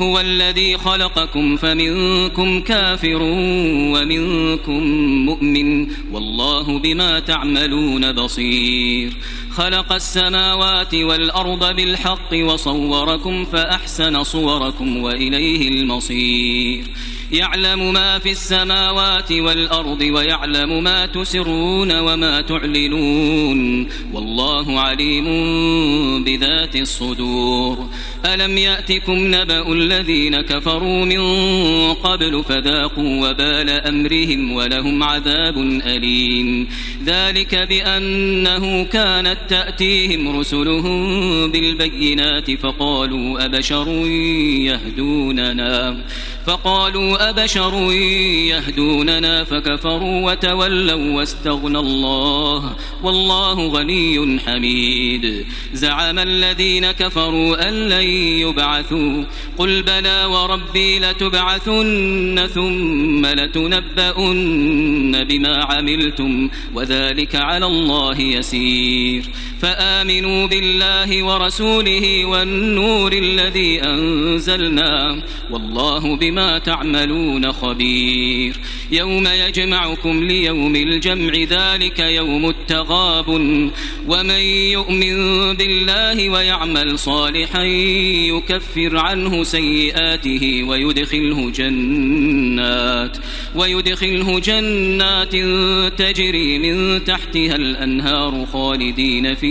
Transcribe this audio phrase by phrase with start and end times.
[0.00, 3.22] هو الذي خلقكم فمنكم كافر
[3.92, 4.82] ومنكم
[5.26, 9.12] مؤمن والله بما تعملون بصير.
[9.50, 16.84] خلق السماوات والأرض بالحق وصوركم فأحسن صوركم وإليه المصير.
[17.32, 23.88] يعلم ما في السماوات والأرض ويعلم ما تسرون وما تعلنون.
[24.12, 25.28] والله عليم
[26.24, 27.88] بذات الصدور.
[28.24, 31.20] ألم يأتكم نبأ الذين كفروا من
[31.94, 36.68] قبل فذاقوا وبال أمرهم ولهم عذاب أليم.
[37.04, 40.98] ذلك بأنه كانت تأتيهم رسلهم
[41.50, 43.88] بالبينات فقالوا أبشر
[44.68, 46.04] يهدوننا.
[46.46, 47.92] فقالوا أبشر
[48.48, 52.76] يهدوننا فكفروا وتولوا واستغنى الله.
[53.02, 55.46] والله غني حميد.
[55.72, 58.06] زعم الذين كفروا أن لن
[58.40, 59.24] يبعثوا.
[59.58, 69.24] قل بلى وربي لتبعثن ثم لتنبؤن بما عملتم وذلك على الله يسير.
[69.60, 75.22] فآمنوا بالله ورسوله والنور الذي أنزلنا.
[75.50, 78.56] والله بما تعملون خبير.
[78.92, 83.28] يوم يجمعكم ليوم الجمع ذلك يوم التغاب.
[84.08, 84.40] ومن
[84.72, 85.16] يؤمن
[85.56, 93.16] بالله ويعمل صالحا يكفر عنه سيئاته ويدخله جنات.
[93.54, 95.36] ويدخله جنات
[95.98, 99.47] تجري من تحتها الأنهار خالدين فيها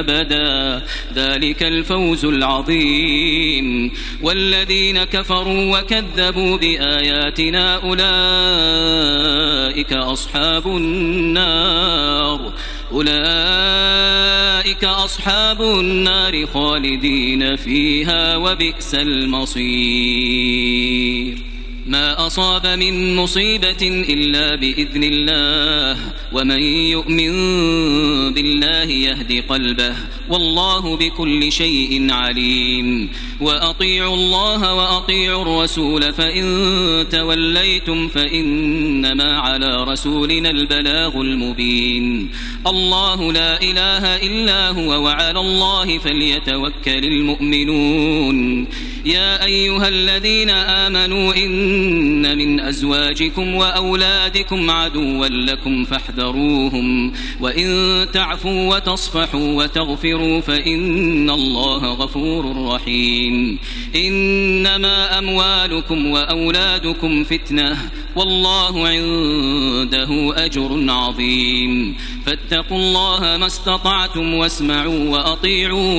[0.00, 0.82] أبدا.
[1.14, 3.92] ذلك الفوز العظيم.
[4.22, 8.00] والذين كفروا وكذبوا بآياتنا أولئك
[9.92, 12.52] أصحاب النار.
[12.92, 21.49] أولئك أصحاب النار خالدين فيها وبئس المصير.
[21.86, 25.96] ما أصاب من مصيبة إلا بإذن الله
[26.32, 27.32] ومن يؤمن
[28.32, 29.94] بالله يهدي قلبه
[30.28, 33.08] والله بكل شيء عليم.
[33.40, 36.44] وأطيعوا الله وأطيعوا الرسول فإن
[37.10, 42.30] توليتم فإنما على رسولنا البلاغ المبين.
[42.66, 48.66] الله لا إله إلا هو وعلى الله فليتوكل المؤمنون.
[49.04, 60.40] يا أيها الذين آمنوا إن من أزواجكم وأولادكم عدوا لكم فاحذروهم وإن تعفوا وتصفحوا وتغفروا
[60.40, 63.58] فإن الله غفور رحيم
[63.96, 71.96] إنما أموالكم وأولادكم فتنة والله عنده أجر عظيم
[72.26, 75.98] فاتقوا الله ما استطعتم واسمعوا وأطيعوا